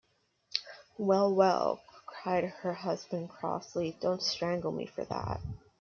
[0.97, 5.41] ‘Well, well,’ cried her husband, crossly, ‘don’t strangle me for that!'